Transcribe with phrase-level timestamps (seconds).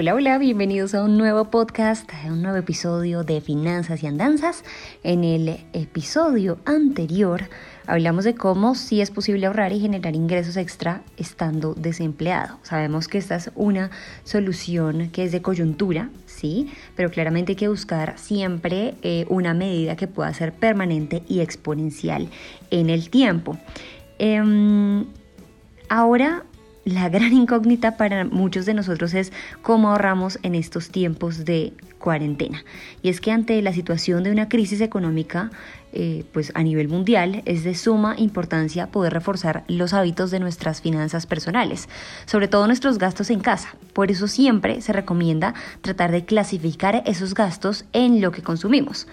[0.00, 4.62] Hola, hola, bienvenidos a un nuevo podcast, a un nuevo episodio de Finanzas y Andanzas.
[5.02, 7.48] En el episodio anterior
[7.84, 12.60] hablamos de cómo sí es posible ahorrar y generar ingresos extra estando desempleado.
[12.62, 13.90] Sabemos que esta es una
[14.22, 19.96] solución que es de coyuntura, sí, pero claramente hay que buscar siempre eh, una medida
[19.96, 22.28] que pueda ser permanente y exponencial
[22.70, 23.58] en el tiempo.
[24.20, 25.06] Em,
[25.88, 26.44] ahora
[26.88, 32.64] la gran incógnita para muchos de nosotros es cómo ahorramos en estos tiempos de cuarentena.
[33.02, 35.50] Y es que ante la situación de una crisis económica,
[35.92, 40.80] eh, pues a nivel mundial, es de suma importancia poder reforzar los hábitos de nuestras
[40.80, 41.88] finanzas personales,
[42.24, 43.76] sobre todo nuestros gastos en casa.
[43.92, 49.08] Por eso siempre se recomienda tratar de clasificar esos gastos en lo que consumimos.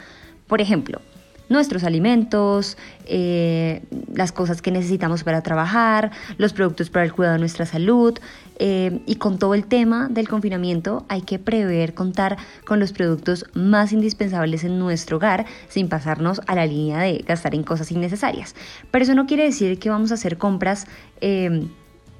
[0.48, 1.02] Por ejemplo,
[1.50, 7.40] nuestros alimentos, eh, las cosas que necesitamos para trabajar, los productos para el cuidado de
[7.40, 8.18] nuestra salud.
[8.58, 13.46] Eh, y con todo el tema del confinamiento hay que prever contar con los productos
[13.54, 18.56] más indispensables en nuestro hogar sin pasarnos a la línea de gastar en cosas innecesarias.
[18.92, 20.88] Pero eso no quiere decir que vamos a hacer compras,
[21.20, 21.68] eh,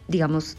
[0.10, 0.58] digamos,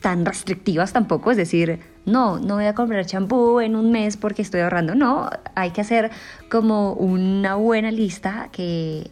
[0.00, 4.42] tan restrictivas tampoco, es decir, no, no voy a comprar champú en un mes porque
[4.42, 6.10] estoy ahorrando, no, hay que hacer
[6.50, 9.10] como una buena lista que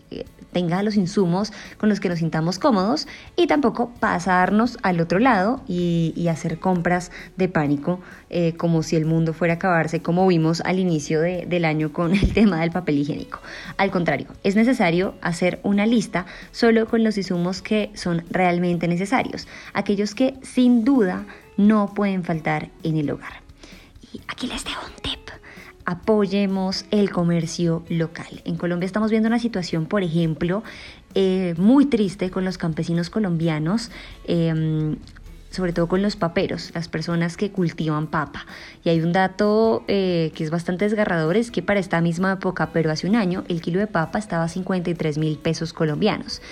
[0.54, 5.60] tenga los insumos con los que nos sintamos cómodos y tampoco pasarnos al otro lado
[5.68, 10.62] y, hacer compras de pánico eh, como si el mundo fuera a acabarse como vimos
[10.62, 13.40] al inicio del año con el tema del papel higiénico.
[13.76, 19.46] Al contrario, es necesario hacer una lista solo con los insumos que son realmente necesarios,
[19.74, 21.26] aquellos que sin duda
[21.56, 23.42] no pueden faltar en el hogar.
[24.12, 25.23] Y aquí les dejo un tip
[25.84, 28.42] apoyemos el comercio local.
[28.44, 30.62] En Colombia estamos viendo una situación, por ejemplo,
[31.14, 33.90] eh, muy triste con los campesinos colombianos.
[34.26, 34.96] Em,
[35.54, 38.44] sobre todo con los paperos, las personas que cultivan papa.
[38.82, 42.70] Y hay un dato eh, que es bastante desgarrador, es que para esta misma época,
[42.72, 46.42] pero hace un año, el kilo de papa estaba a 53 mil pesos colombianos.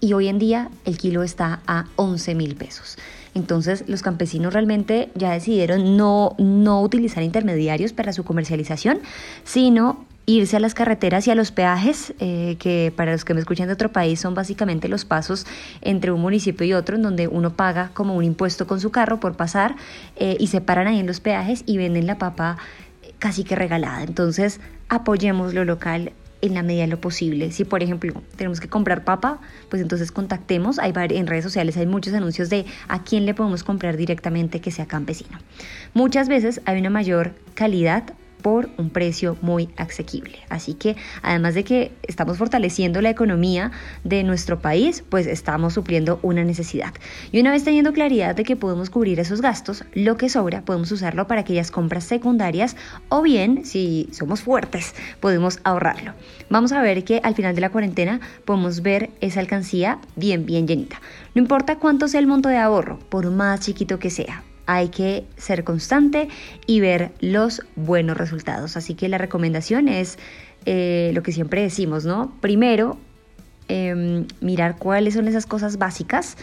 [0.00, 2.96] Y hoy en día el kilo está a 11 mil pesos.
[3.34, 9.00] Entonces los campesinos realmente ya decidieron no, no utilizar intermediarios para su comercialización,
[9.44, 13.40] sino irse a las carreteras y a los peajes, eh, que para los que me
[13.40, 15.46] escuchan de otro país son básicamente los pasos
[15.82, 19.20] entre un municipio y otro, en donde uno paga como un impuesto con su carro
[19.20, 19.76] por pasar
[20.16, 22.56] eh, y se paran ahí en los peajes y venden la papa
[23.18, 24.02] casi que regalada.
[24.02, 26.12] Entonces apoyemos lo local,
[26.46, 27.50] en la medida de lo posible.
[27.52, 29.40] Si, por ejemplo, tenemos que comprar papa,
[29.70, 30.78] pues entonces contactemos.
[30.78, 34.70] Hay en redes sociales hay muchos anuncios de a quién le podemos comprar directamente que
[34.70, 35.38] sea campesino.
[35.94, 40.36] Muchas veces hay una mayor calidad por un precio muy asequible.
[40.50, 43.72] Así que además de que estamos fortaleciendo la economía
[44.04, 46.92] de nuestro país, pues estamos supliendo una necesidad.
[47.32, 50.92] Y una vez teniendo claridad de que podemos cubrir esos gastos, lo que sobra podemos
[50.92, 52.76] usarlo para aquellas compras secundarias
[53.08, 56.12] o bien, si somos fuertes, podemos ahorrarlo.
[56.50, 60.68] Vamos a ver que al final de la cuarentena podemos ver esa alcancía bien, bien
[60.68, 61.00] llenita.
[61.34, 65.24] No importa cuánto sea el monto de ahorro, por más chiquito que sea, hay que
[65.36, 66.28] ser constante
[66.66, 68.76] y ver los buenos resultados.
[68.76, 70.18] Así que la recomendación es
[70.66, 72.32] eh, lo que siempre decimos, ¿no?
[72.40, 72.98] Primero,
[73.68, 76.36] em, mirar cuáles son esas cosas básicas.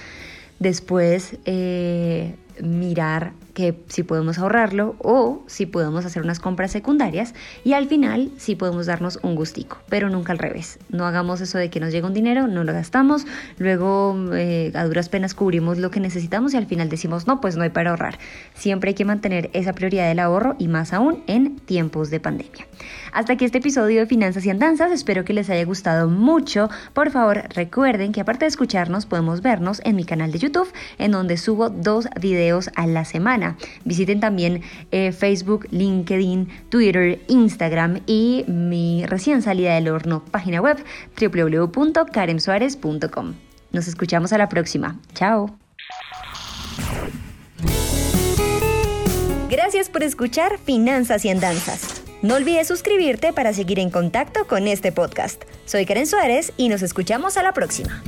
[0.60, 7.74] Después, eh, mirar que si podemos ahorrarlo o si podemos hacer unas compras secundarias y
[7.74, 10.80] al final si podemos darnos un gustico, pero nunca al revés.
[10.90, 13.26] No hagamos eso de que nos llega un dinero, no lo gastamos,
[13.58, 17.58] luego eh, a duras penas cubrimos lo que necesitamos y al final decimos no, pues
[17.58, 18.18] no hay para ahorrar.
[18.54, 22.68] Siempre hay que mantener esa prioridad del ahorro y más aún en tiempos de pandemia.
[23.12, 26.70] Hasta aquí este episodio de Finanzas y Andanzas, espero que les haya gustado mucho.
[26.94, 31.12] Por favor, recuerden que aparte de escucharnos, podemos vernos en mi canal de YouTube, en
[31.12, 33.41] donde subo dos videos a la semana
[33.86, 34.62] Visiten también
[34.92, 40.84] eh, Facebook, LinkedIn, Twitter, Instagram y mi recién salida del horno página web
[41.20, 43.34] www.karensuarez.com.
[43.72, 45.00] Nos escuchamos a la próxima.
[45.14, 45.58] Chao.
[49.50, 52.04] Gracias por escuchar Finanzas y Andanzas.
[52.22, 55.44] No olvides suscribirte para seguir en contacto con este podcast.
[55.66, 58.04] Soy Karen Suárez y nos escuchamos a la próxima.